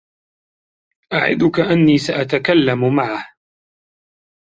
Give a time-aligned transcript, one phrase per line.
[1.13, 3.27] أعدك أنّي سأتكلّم معه.